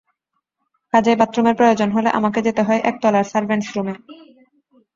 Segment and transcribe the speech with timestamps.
[0.93, 3.93] কাজেই বাথরুমের প্রয়োজন হলে আমাকে যেতে হয় একতলার সার্ভেন্টস বাথরুমে।